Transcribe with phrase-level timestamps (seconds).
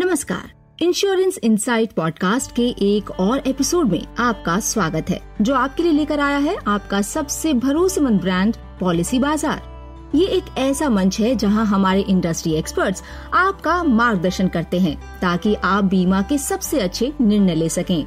[0.00, 5.92] नमस्कार। Insurance insight podcast के एक और एपिसोड में आपका स्वागत है, जो आपके लिए
[5.92, 11.66] लेकर आया है आपका सबसे भरोसेमंद ब्रांड पॉलिसी बाज़ार ये एक ऐसा मंच है जहाँ
[11.66, 13.02] हमारे इंडस्ट्री एक्सपर्ट्स
[13.34, 18.04] आपका मार्गदर्शन करते हैं, ताकि आप बीमा के सबसे अच्छे निर्णय ले सकें।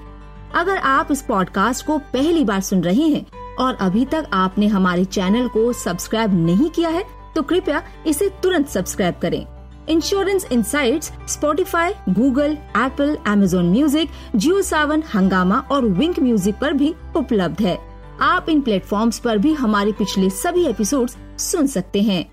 [0.55, 3.25] अगर आप इस पॉडकास्ट को पहली बार सुन रहे हैं
[3.59, 7.05] और अभी तक आपने हमारे चैनल को सब्सक्राइब नहीं किया है
[7.35, 9.45] तो कृपया इसे तुरंत सब्सक्राइब करें।
[9.89, 16.93] Insurance insights Spotify Google Apple Amazon music Jio Saavn Hungama और विंक म्यूज़िक पर भी
[17.15, 17.77] उपलब्ध है।
[18.21, 22.23] आप इन प्लेटफॉर्म्स पर भी हमारे पिछले सभी एपिसोड्स सुन सकते हैं।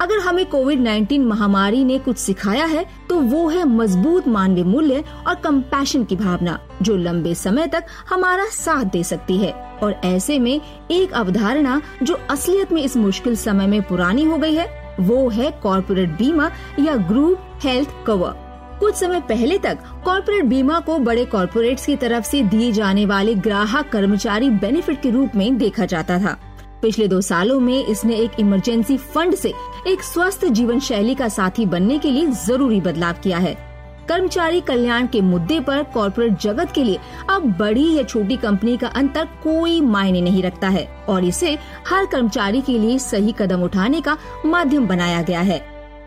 [0.00, 5.04] अगर हमें कोविड 19 महामारी ने कुछ सिखाया है तो वो है मज़बूत मानवीय मूल्य
[5.26, 9.52] और कंपैशन की भावना, जो लंबे समय तक हमारा साथ दे सकती है।
[9.82, 14.54] और ऐसे में एक अवधारणा जो असलियत में इस मुश्किल समय में पुरानी हो गई
[14.54, 14.66] है
[15.00, 16.50] वो है कॉरपोरेट बीमा
[16.80, 18.44] या ग्रुप हेल्थ कवर।
[18.80, 23.34] कुछ समय पहले तक कॉरपोरेट बीमा को बड़े कॉरपोरेट्स की तरफ़ से दिए जाने वाले
[23.34, 26.36] ग्राहक कर्मचारी बेनिफिट के रूप में देखा जाता था।
[26.82, 29.52] पिछले दो सालों में इसने एक इमरजेंसी फंड से
[29.88, 33.65] एक स्वस्थ जीवन शैली का साथी बनने के लिए ज़रूरी बदलाव किया है।
[34.08, 36.98] कर्मचारी कल्याण के मुद्दे पर कॉरपोरेट जगत के लिए
[37.30, 41.56] अब बड़ी या छोटी कंपनी का अंतर कोई मायने नहीं रखता है और इसे
[41.88, 45.58] हर कर्मचारी के लिए सही कदम उठाने का माध्यम बनाया गया है।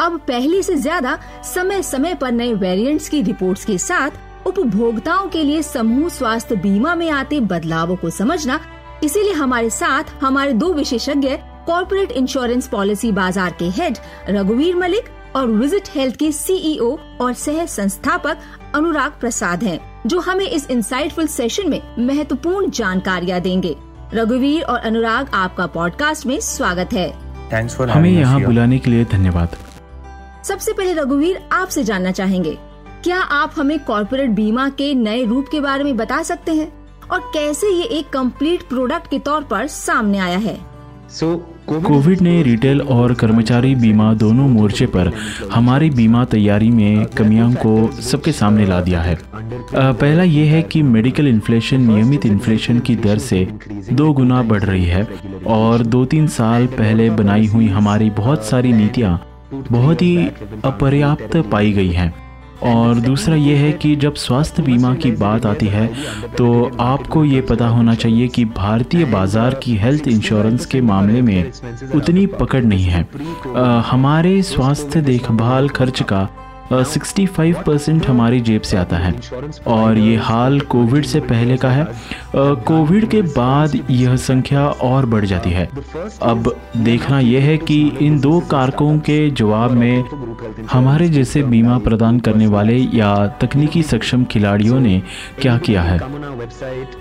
[0.02, 5.44] अब पहले से ज़्यादा समय समय पर नए वेरिएंट्स की रिपोर्ट्स के साथ उपभोक्ताओं के
[5.44, 8.60] लिए समूह स्वास्थ्य बीमा में आते बदलावों को समझना,
[9.04, 13.98] इसीलिए हमारे साथ हमारे दो विशेषज्ञ कॉरपोरेट इंश्योरेंस पॉलिसी बाज़ार के हेड
[14.30, 18.38] रघुवीर मलिक और विज़िट हेल्थ के सीईओ और सह संस्थापक
[18.76, 23.76] अनुराग प्रसाद हैं, जो हमें इस इंसाइटफुल सेशन में महत्वपूर्ण जानकारियाँ देंगे।
[24.14, 27.10] रघुवीर और अनुराग आपका पॉडकास्ट में स्वागत है।
[27.90, 29.56] हमें यहाँ बुलाने के लिए धन्यवाद।
[30.44, 32.58] सबसे पहले रघुवीर आपसे जानना चाहेंगे
[33.04, 36.72] क्या आप हमें कॉरपोरेट बीमा के नए रूप के बारे में बता सकते हैं?
[37.12, 40.69] और कैसे ये एक कंप्लीट प्रोडक्ट के तौर पर सामने आया है?
[41.12, 45.12] कोविड ने रिटेल और कर्मचारी बीमा दोनों मोर्चे पर
[45.54, 49.18] हमारी बीमा तैयारी में कमियों को सबके सामने ला दिया है।
[49.74, 53.48] पहला ये है कि मेडिकल इन्फ्लेशन, नियमित इन्फ्लेशन की दर से
[53.94, 55.08] दो गुना बढ़ रही है
[55.48, 59.20] और दो तीन साल पहले बनाई हुई हमारी बहुत सारी नीतियाँ
[59.72, 60.18] बहुत ही
[60.66, 62.14] अपर्याप्त पाई गई हैं।
[62.64, 65.88] और दूसरा ये है कि जब स्वास्थ्य बीमा की बात आती है
[66.38, 71.52] तो आपको ये पता होना चाहिए कि भारतीय बाज़ार की हेल्थ इंश्योरेंस के मामले में
[71.96, 73.08] उतनी पकड़ नहीं है।
[73.56, 76.28] आ, हमारे स्वास्थ्य देखभाल खर्च का
[76.74, 79.14] सिक्सटी फाइव परसेंट हमारी जेब से आता है।
[79.68, 81.86] और ये हाल कोविड से पहले का है।
[82.36, 85.68] कोविड के बाद यह संख्या और बढ़ जाती है।
[86.22, 90.04] अब देखना यह है कि इन दो कारकों के जवाब में
[90.72, 95.02] हमारे जैसे बीमा प्रदान करने वाले या तकनीकी सक्षम खिलाड़ियों ने
[95.42, 96.00] क्या किया है।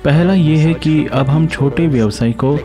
[0.05, 2.57] पहला ये है कि अब हम छोटे व्यवसायिकों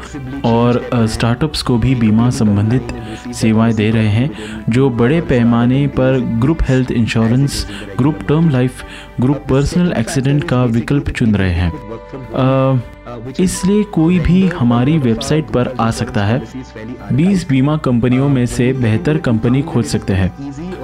[0.52, 2.94] और स्टार्टअप्स को भी बीमा संबंधित
[3.34, 4.30] सेवाएँ दे रहे हैं,
[4.70, 7.66] जो बड़े पैमाने पर group health insurance
[7.98, 8.84] group term life
[9.22, 11.72] group personal accident का विकल्प चुन रहे हैं।
[13.40, 16.42] इसलिए कोई भी हमारी वेबसाइट पर आ सकता है।
[17.14, 20.32] 20 बीमा कंपनियों में से बेहतर कंपनी खोज सकते हैं।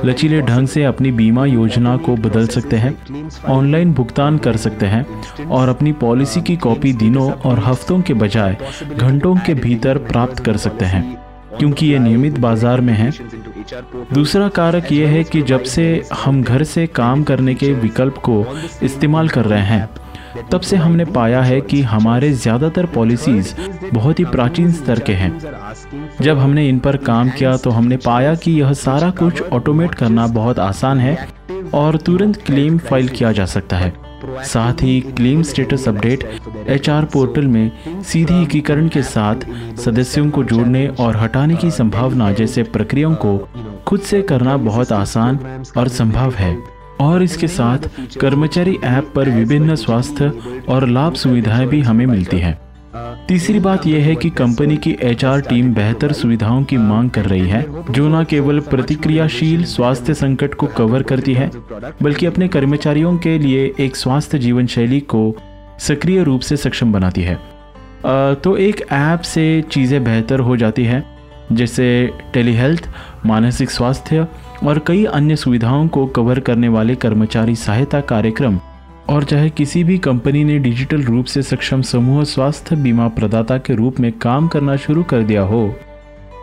[0.05, 2.93] लचीले ढंग से अपनी बीमा योजना को बदल सकते हैं,
[3.47, 5.05] ऑनलाइन भुगतान कर सकते हैं
[5.47, 8.57] और अपनी पॉलिसी की कॉपी दिनों और हफ्तों के बजाय
[8.97, 11.03] घंटों के भीतर प्राप्त कर सकते हैं।
[11.59, 13.11] क्योंकि ये नियमित बाज़ार में है
[14.13, 18.46] दूसरा कारक ये है कि जब से हम घर से काम करने के विकल्प को
[18.84, 19.90] इस्तेमाल कर रहे हैं,
[20.52, 23.53] तब से हमने पाया है कि हमारे ज़्यादातर पॉलिसीज़
[23.94, 25.31] बहुत ही प्राचीन स्तर के हैं।
[26.22, 30.28] जब हमने इन पर काम किया तो हमने पाया कि यह सारा कुछ ऑटोमेट करना
[30.34, 31.18] बहुत आसान है
[31.74, 33.94] और तुरंत क्लेम फ़ाइल किया जा सकता है।
[34.25, 36.24] साथ ही claim status update
[36.68, 37.72] HR portal में
[38.03, 39.35] सीधे एकीकरण के साथ
[39.78, 43.50] सदस्यों को जोड़ने और हटाने की संभावना जैसे प्रक्रियाओं को
[43.88, 46.57] खुद से करना बहुत आसान और संभव है।
[47.01, 47.77] और इसके साथ
[48.19, 50.33] कर्मचारी ऐप पर विभिन्न स्वास्थ्य
[50.69, 52.69] और लाभ सुविधाएँ भी हमें मिलती हैं।
[53.29, 57.47] तीसरी बात यह है कि कंपनी की एचआर टीम बेहतर सुविधाओं की मांग कर रही
[57.47, 57.61] है,
[57.91, 61.49] जो न केवल प्रतिक्रियाशील स्वास्थ्य संकट को कवर करती है,
[62.01, 65.21] बल्कि अपने कर्मचारियों के लिए एक स्वास्थ्य जीवन शैली को
[65.79, 67.35] सक्रिय रूप से सक्षम बनाती है।
[68.35, 71.03] तो एक ऐप से चीज़ें बेहतर हो जाती है,
[71.51, 72.89] जैसे टेलीहेल्थ,
[73.25, 74.27] मानसिक स्वास्थ्य
[74.63, 78.59] और कई अन्य सुविधाओं को कवर करने वाले कर्मचारी सहायता कार्यक्रम
[79.09, 83.75] और चाहे किसी भी कंपनी ने डिजिटल रूप से सक्षम समूह स्वास्थ्य बीमा प्रदाता के
[83.75, 85.75] रूप में काम करना शुरू कर दिया हो।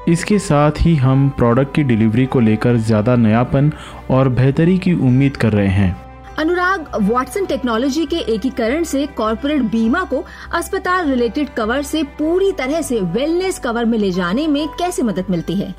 [0.09, 3.73] इसके साथ ही हम प्रोडक्ट की डिलीवरी को लेकर ज़्यादा नयापन
[4.11, 5.95] और बेहतरी की उम्मीद कर रहे हैं।
[6.39, 10.25] अनुराग वाटसन टेक्नोलॉजी के एकीकरण से कॉरपोरेट बीमा को
[10.55, 15.31] अस्पताल रिलेटेड कवर से पूरी तरह से वेलनेस कवर में ले जाने में कैसे मदद
[15.31, 15.75] मिलती है?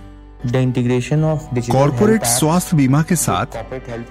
[1.72, 3.46] कॉरपोरेट स्वास्थ्य बीमा के साथ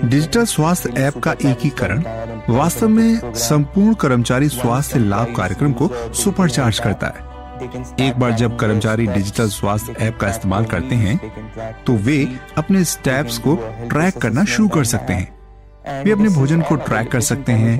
[0.04, 2.02] डिजिटल स्वास्थ्य ऐप का एकीकरण
[2.48, 7.24] वास्तव में संपूर्ण कर्मचारी स्वास्थ्य लाभ कार्यक्रम को सुपरचार्ज करता है।
[8.00, 12.18] एक बार जब कर्मचारी डिजिटल स्वास्थ्य ऐप का इस्तेमाल करते हैं तो वे
[12.58, 13.54] अपने स्टेप्स को
[13.90, 15.34] ट्रैक करना शुरू कर सकते हैं।
[16.04, 17.78] वे अपने भोजन को ट्रैक कर सकते हैं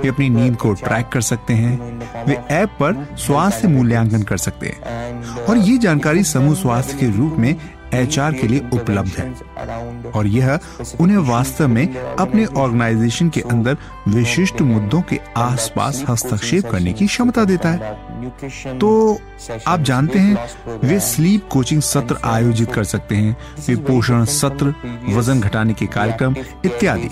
[0.00, 4.66] वे अपनी नींद को ट्रैक कर सकते हैं वे ऐप पर स्वास्थ्य मूल्यांकन कर सकते
[4.66, 7.54] हैं। और ये जानकारी समूह स्वास्थ्य के रूप में
[7.94, 10.58] एचआर के लिए उपलब्ध है। और यह
[11.00, 13.76] उन्हें वास्तव में अपने ऑर्गेनाइजेशन के अंदर
[14.08, 19.18] विशिष्ट मुद्दों के आसपास हस्तक्षेप करने की क्षमता देता है। तो
[19.66, 20.36] आप जानते हैं,
[20.84, 23.36] वे स्लीप कोचिंग सत्र आयोजित कर सकते हैं,
[23.68, 24.74] वे पोषण सत्र,
[25.08, 27.10] वज़न घटाने के कार्यक्रम इत्यादि।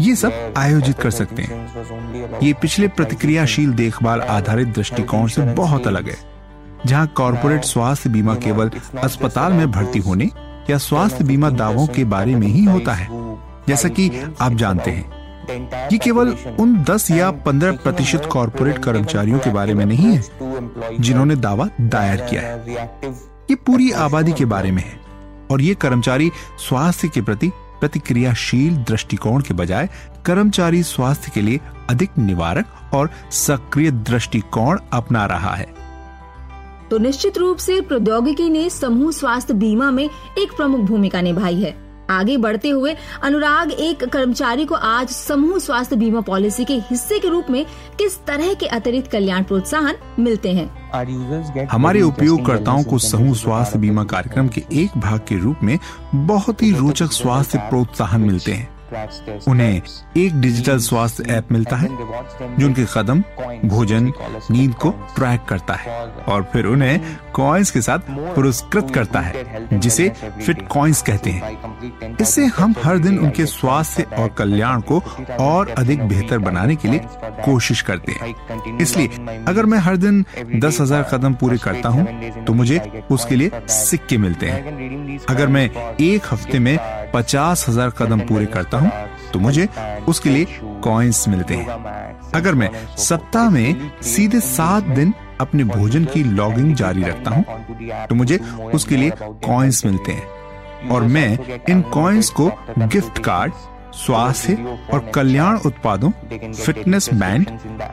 [0.00, 6.08] ये सब आयोजित कर सकते हैं। ये पिछले प्रतिक्रियाशील देखभाल आधारित दृष्टिकोण से बहुत अलग
[6.08, 6.39] है।
[6.86, 8.70] जहाँ कॉरपोरेट स्वास्थ्य बीमा केवल
[9.02, 10.30] अस्पताल में भर्ती होने
[10.70, 13.08] या स्वास्थ्य बीमा दावों के बारे में ही होता है।
[13.68, 14.10] जैसा कि
[14.40, 16.28] आप जानते हैं ये केवल
[16.60, 22.20] उन 10 या 15 प्रतिशत कॉरपोरेट कर्मचारियों के बारे में नहीं है जिन्होंने दावा दायर
[22.20, 23.10] किया है।
[23.50, 25.00] ये पूरी आबादी के बारे में है
[25.50, 26.30] और ये कर्मचारी
[26.68, 27.50] स्वास्थ्य के प्रति
[27.80, 29.88] प्रतिक्रियाशील दृष्टिकोण के बजाय
[30.26, 31.60] कर्मचारी स्वास्थ्य के लिए
[31.90, 35.66] अधिक निवारक और सक्रिय दृष्टिकोण अपना रहा है।
[36.90, 40.04] तो निश्चित रूप से प्रौद्योगिकी ने समूह स्वास्थ्य बीमा में
[40.38, 41.74] एक प्रमुख भूमिका निभाई है।
[42.10, 47.28] आगे बढ़ते हुए अनुराग एक कर्मचारी को आज समूह स्वास्थ्य बीमा पॉलिसी के हिस्से के
[47.28, 47.64] रूप में
[47.98, 51.66] किस तरह के अतिरिक्त कल्याण प्रोत्साहन मिलते हैं?
[51.66, 55.78] हमारे उपयोगकर्ताओं को समूह स्वास्थ्य बीमा कार्यक्रम के एक भाग के रूप में
[56.14, 58.79] बहुत ही रोचक स्वास्थ्य प्रोत्साहन मिलते हैं।
[59.48, 59.82] उन्हें
[60.18, 63.22] एक डिजिटल स्वास्थ्य ऐप मिलता है, जो उनके कदम,
[63.66, 64.12] भोजन,
[64.50, 70.08] नींद को ट्रैक करता है और फिर उन्हें कॉइन्स के साथ पुरस्कृत करता है, जिसे
[70.18, 75.02] फिट कॉइन्स कहते हैं। इससे हम हर दिन उनके स्वास्थ्य और कल्याण को
[75.40, 77.00] और अधिक बेहतर बनाने के लिए
[77.44, 79.08] कोशिश करते हैं। इसलिए
[79.48, 80.24] अगर मैं हर दिन
[80.56, 85.68] दस हज़ार कदम पूरे करता हूँ तो मुझे उसके लिए सिक्के मिलते हैं। अगर मैं
[86.00, 86.76] एक हफ़्ते में
[87.14, 88.90] पचास हज़ार कदम पूरे करता हूँ
[89.32, 89.68] तो मुझे
[90.08, 90.46] उसके लिए
[90.84, 97.02] कॉइन्स मिलते हैं। अगर मैं सप्ताह में सीधे सात दिन अपने भोजन की लॉगिंग जारी
[97.02, 98.38] रखता हूँ तो मुझे
[98.74, 101.38] उसके लिए कॉइन्स मिलते हैं। और मैं
[101.70, 103.52] इन कॉइन्स को गिफ्ट कार्ड
[103.94, 106.10] स्वास्थ्य और कल्याण उत्पादों
[106.54, 107.46] fitness band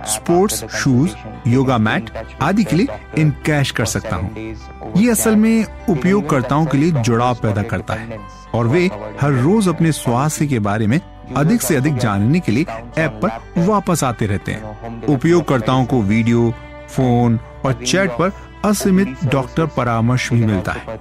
[0.08, 1.16] sports shoes
[1.48, 2.10] yoga mat
[2.42, 4.56] आदि के लिए इन कैश कर सकता हूँ।
[4.98, 8.20] ये असल में उपयोगकर्ताओं के लिए जुड़ाव पैदा करता है
[8.56, 8.86] और वे
[9.22, 11.00] हर रोज अपने स्वास्थ्य के बारे में
[11.38, 12.66] अधिक से अधिक जानने के लिए
[12.98, 16.52] ऐप पर वापस आते रहते हैं। उपयोगकर्ताओं को वीडियो,
[16.90, 18.32] फ़ोन और चैट पर
[18.66, 21.00] असीमित डॉक्टर परामर्श भी मिलता है।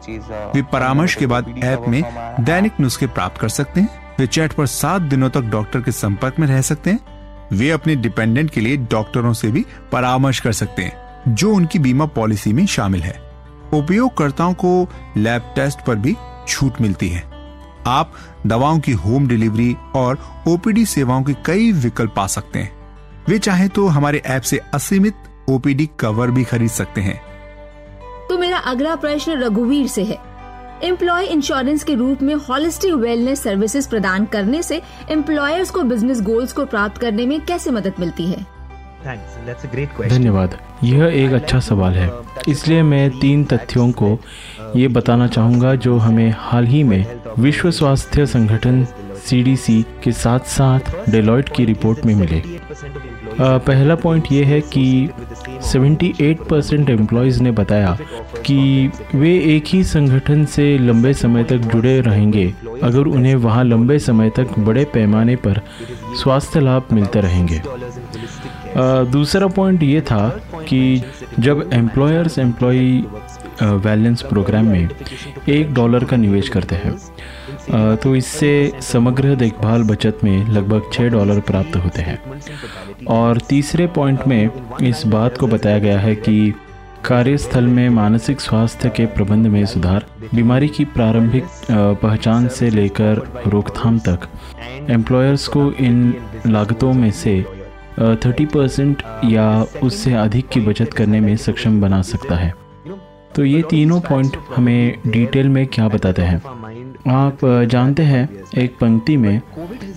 [0.54, 2.02] वे परामर्श के बाद ऐप में
[2.40, 6.38] दैनिक नुस्खे प्राप्त कर सकते हैं। वे चैट पर सात दिनों तक डॉक्टर के संपर्क
[6.38, 7.00] में रह सकते हैं।
[7.52, 12.06] वे अपने डिपेंडेंट के लिए डॉक्टरों से भी परामर्श कर सकते हैं, जो उनकी बीमा
[12.06, 13.20] पॉलिसी में शामिल है।
[13.72, 16.16] उपयोगकर्ताओं को लैब टेस्ट पर भी
[16.48, 17.24] छूट मिलती है।
[17.86, 18.12] आप
[18.46, 22.72] दवाओं की होम डिलीवरी और ओपीडी सेवाओं के कई विकल्प पा सकते हैं।
[23.28, 25.14] वे चाहे तो हमारे ऐप से असीमित
[25.48, 27.20] ओपीडी कवर भी खरीद सकते हैं।
[28.28, 30.35] तो मेरा अगला प्रश्न रघुवीर से है।
[30.84, 36.52] एम्प्लॉय इंश्योरेंस के रूप में हॉलिस्टिक वेलनेस सर्विसेज़ प्रदान करने से एम्प्लॉयर्स को बिज़नेस गोल्स
[36.52, 38.56] को प्राप्त करने में कैसे मदद मिलती है?
[40.08, 42.10] धन्यवाद। यह एक अच्छा सवाल है।
[42.48, 44.18] इसलिए मैं तीन तथ्यों को
[44.76, 47.06] ये बताना चाहूँगा जो हमें हाल ही में
[47.38, 48.86] विश्व स्वास्थ्य संगठन
[49.26, 52.42] सीडीसी के साथ साथ डेलॉइट की रिपोर्ट में मिले।
[53.40, 55.10] पहला पॉइंट ये है कि
[55.62, 57.98] 78 परसेंट एम्प्लॉयज़ ने बताया
[58.46, 62.46] कि वे एक ही संगठन से लंबे समय तक जुड़े रहेंगे।
[62.82, 65.60] अगर उन्हें वहाँ लंबे समय तक बड़े पैमाने पर
[66.22, 67.62] स्वास्थ्य लाभ मिलते रहेंगे।
[69.10, 70.28] दूसरा पॉइंट ये था
[70.68, 71.02] कि
[71.40, 72.78] जब एम्प्लॉयर्स एम्प्लॉय
[73.62, 74.88] बैलेंस प्रोग्राम में
[75.48, 81.40] एक डॉलर का निवेश करते हैं तो इससे समग्र देखभाल बचत में लगभग छः डॉलर
[81.40, 82.18] प्राप्त होते हैं।
[83.08, 84.50] और तीसरे पॉइंट में
[84.82, 86.52] इस बात को बताया गया है कि
[87.06, 93.98] कार्यस्थल में मानसिक स्वास्थ्य के प्रबंध में सुधार, बीमारी की प्रारंभिक पहचान से लेकर रोकथाम
[93.98, 94.26] तक।
[94.90, 96.14] एम्प्लॉयर्स को इन
[96.46, 97.40] लागतों में से
[98.00, 99.46] थर्टी परसेंट या
[99.82, 102.52] उससे अधिक की बचत करने में सक्षम बना सकता है।
[103.34, 106.42] तो ये तीनों पॉइंट हमें डिटेल में क्या बताते हैं?
[107.08, 109.40] आप जानते हैं एक पंक्ति में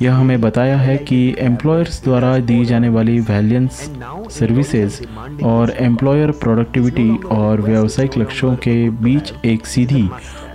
[0.01, 3.91] यह हमें बताया है कि एम्प्लॉयर्स द्वारा दी जाने वाली वैलियंस
[4.31, 5.01] सर्विसेज़
[5.43, 10.09] और एम्प्लॉयर प्रोडक्टिविटी और व्यावसायिक लक्ष्यों के बीच एक सीधी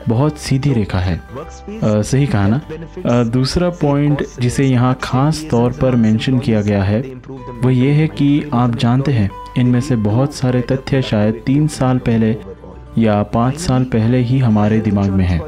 [0.08, 2.61] बहुत सीधी रेखा है। आ, सही कहा ना?
[3.06, 7.00] आ, दूसरा पॉइंट जिसे यहाँ खास तौर पर मेंशन किया गया है
[7.62, 11.99] वो ये है कि आप जानते हैं इनमें से बहुत सारे तथ्य शायद तीन साल
[11.99, 12.37] पहले
[12.98, 15.40] या पाँच साल पहले ही हमारे दिमाग में है।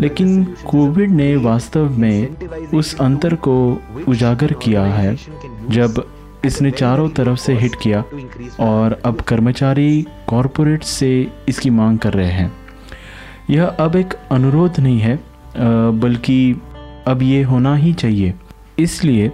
[0.00, 3.56] लेकिन कोविड ने वास्तव में उस अंतर को
[4.08, 5.16] उजागर किया है,
[5.70, 6.04] जब
[6.44, 8.02] इसने चारों तरफ़ से हिट किया
[8.60, 11.10] और अब कर्मचारी कॉरपोरेट से
[11.48, 12.52] इसकी मांग कर रहे हैं।
[13.50, 15.18] यह अब एक अनुरोध नहीं है
[16.00, 16.60] बल्कि
[17.06, 18.34] अब ये होना ही चाहिए।
[18.78, 19.30] इसलिए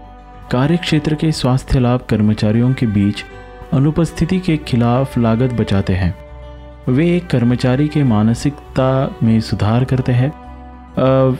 [0.52, 3.24] कार्य क्षेत्र के स्वास्थ्य लाभ कर्मचारियों के बीच
[3.72, 6.14] अनुपस्थिति के खिलाफ लागत बचाते हैं।
[6.88, 10.32] वे कर्मचारी के मानसिकता में सुधार करते हैं।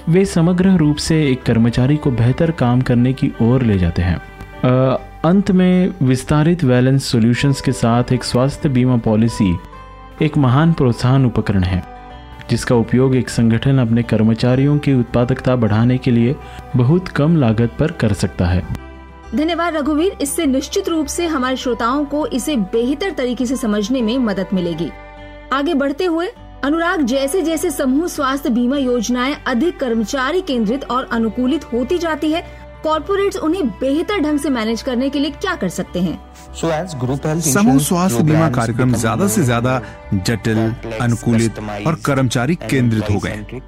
[0.09, 4.17] वे समग्र रूप से एक कर्मचारी को बेहतर काम करने की ओर ले जाते हैं।
[5.25, 9.57] अंत में विस्तारित वैलेंस सॉल्यूशंस के साथ एक स्वास्थ्य बीमा पॉलिसी
[10.23, 11.83] एक महान प्रोत्साहन उपकरण है,
[12.51, 16.37] जिसका उपयोग एक संगठन अपने कर्मचारियों की उत्पादकता बढ़ाने के लिए
[16.77, 18.63] बहुत कम लागत पर कर सकता है।
[19.35, 24.19] धन्यवाद रघुवीर, इससे निश्चित रूप से हमारे श्रोताओं को इसे बेहतर तरीके से समझने में
[24.19, 24.91] मदद मिलेगी।
[25.53, 26.29] आगे बढ़ते हुए
[26.65, 32.43] अनुराग जैसे जैसे समूह स्वास्थ्य बीमा योजनाएँ अधिक कर्मचारी केंद्रित और अनुकूलित होती जाती है
[32.83, 36.19] कॉर्पोरेट उन्हें बेहतर ढंग से मैनेज करने के लिए क्या कर सकते हैं?
[37.43, 39.81] समूह स्वास्थ्य बीमा कार्यक्रम ज़्यादा से ज़्यादा
[40.15, 40.59] जटिल
[41.01, 43.61] अनुकूलित और कर्मचारी केंद्रित हो गए।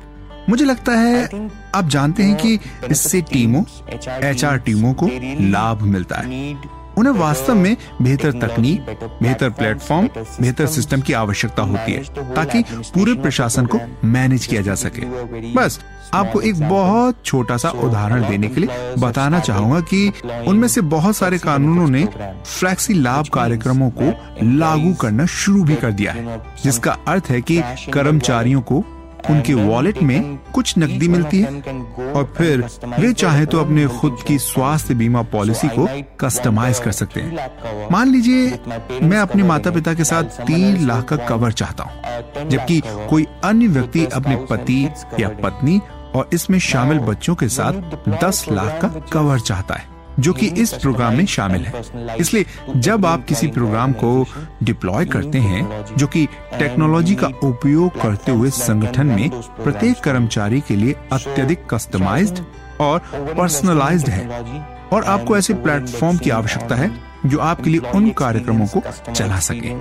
[0.48, 2.58] मुझे लगता है आप जानते हैं कि
[2.90, 3.62] इससे टीमों
[4.24, 5.08] एचआर टीमों को
[5.50, 6.28] लाभ मिलता है।
[7.00, 10.08] उन्हें वास्तव में बेहतर तकनीक बेहतर प्लेटफॉर्म
[10.40, 12.62] बेहतर सिस्टम की आवश्यकता होती है ताकि
[12.94, 13.78] पूरे प्रशासन को
[14.08, 15.06] मैनेज किया जा सके।
[15.54, 15.80] बस
[16.14, 20.12] आपको एक बहुत छोटा सा उदाहरण देने के लिए बताना चाहूँगा कि
[20.48, 22.04] उनमें से बहुत सारे कानूनों ने
[22.46, 24.12] फ्लैक्सी लाभ कार्यक्रमों को
[24.58, 27.60] लागू करना शुरू भी कर दिया है जिसका अर्थ है कि
[27.92, 28.82] कर्मचारियों को
[29.30, 31.50] उनके वॉलेट में कुछ नकदी मिलती है।
[32.12, 32.64] और फिर
[32.98, 35.86] वे चाहे तो अपने खुद की स्वास्थ्य बीमा पॉलिसी को
[36.20, 38.46] कस्टमाइज कर सकते हैं। मान लीजिए,
[39.02, 43.66] मैं अपने माता पिता के साथ तीन लाख का कवर चाहता हूँ, जबकि कोई अन्य
[43.68, 44.84] व्यक्ति अपने पति
[45.20, 45.80] या पत्नी
[46.14, 47.72] और इसमें शामिल बच्चों के साथ
[48.22, 49.89] दस लाख का कवर चाहता है।
[50.20, 52.44] जो कि इस प्रोग्राम में शामिल है। इसलिए
[52.76, 54.26] जब आप किसी प्रोग्राम को
[54.62, 56.26] डिप्लॉय करते हैं, जो कि
[56.58, 62.44] टेक्नोलॉजी का उपयोग करते हुए संगठन में प्रत्येक कर्मचारी के लिए अत्यधिक कस्टमाइज्ड
[62.80, 62.98] और
[63.38, 64.26] पर्सनलाइज्ड है,
[64.92, 66.90] और आपको ऐसे प्लेटफॉर्म की आवश्यकता है,
[67.26, 69.74] जो आपके लिए उन कार्यक्रमों को चला सके।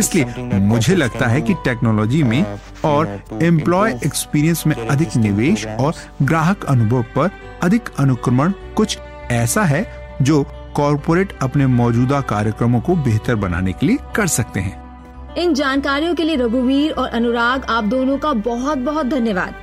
[0.00, 2.44] इसलिए मुझे लगता है कि टेक्नोलॉजी में
[2.84, 7.30] और एम्प्लॉय एक्सपीरियंस में अधिक निवेश और ग्राहक अनुभव पर
[7.62, 8.98] अधिक अनुक्रमण कुछ
[9.34, 9.86] ऐसा है
[10.22, 10.42] जो
[10.76, 16.24] कॉरपोरेट अपने मौजूदा कार्यक्रमों को बेहतर बनाने के लिए कर सकते हैं। इन जानकारियों के
[16.24, 19.54] लिए रघुवीर और अनुराग, आप दोनों का बहुत बहुत धन्यवाद।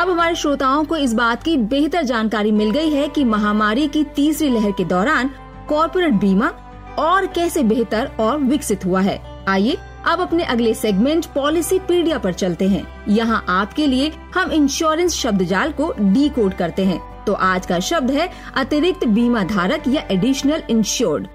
[0.00, 4.04] अब हमारे श्रोताओं को इस बात की बेहतर जानकारी मिल गई है कि महामारी की
[4.04, 5.30] तीसरी लहर के दौरान
[5.68, 6.52] कॉरपोरेट बीमा
[6.98, 12.32] और कैसे बेहतर और विकसित हुआ है। आइए, अब अपने अगले सेगमेंट पॉलिसी पीडिया पर
[12.32, 17.66] चलते हैं। यहाँ आपके लिए हम इंश्योरेंस शब्द जाल को डी करते हैं। तो आज
[17.66, 21.26] का शब्द है अतिरिक्त बीमा धारक या एडिशनल इंश्योर्ड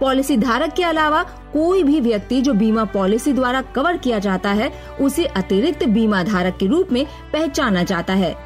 [0.00, 1.22] पॉलिसी धारक के अलावा
[1.52, 6.56] कोई भी व्यक्ति जो बीमा पॉलिसी द्वारा कवर किया जाता है, उसे अतिरिक्त बीमा धारक
[6.56, 8.36] के रूप में पहचाना जाता है।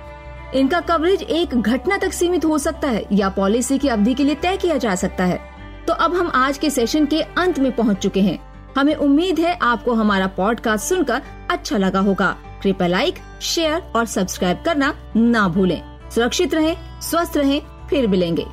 [0.54, 4.34] इनका कवरेज एक घटना तक सीमित हो सकता है या पॉलिसी की अवधि के लिए
[4.34, 5.40] तय किया जा सकता है।
[5.86, 8.38] तो अब हम आज के सेशन के अंत में पहुँच चुके हैं।
[8.78, 14.62] हमें उम्मीद है आपको हमारा पॉडकास्ट सुनकर अच्छा लगा होगा। कृपया लाइक शेयर और सब्सक्राइब
[14.64, 17.60] करना ना भूलें। सुरक्षित रहें स्वस्थ रहें
[17.90, 18.46] फिर मिलेंगे।